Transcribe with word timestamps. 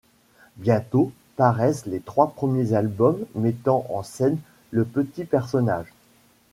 Bientôt 0.57 1.11
paraissent 1.35 1.85
les 1.85 1.99
trois 1.99 2.31
premiers 2.33 2.73
albums 2.73 3.23
mettant 3.35 3.85
en 3.91 4.01
scène 4.01 4.39
le 4.71 4.83
petit 4.83 5.25
personnage. 5.25 5.93